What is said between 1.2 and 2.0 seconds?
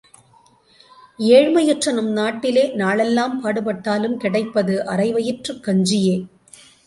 ஏழ்மையுற்ற